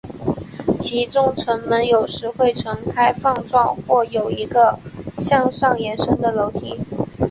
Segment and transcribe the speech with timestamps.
[0.79, 4.79] 其中城门有时会呈开放状或有一个
[5.19, 6.79] 向上延伸的楼梯。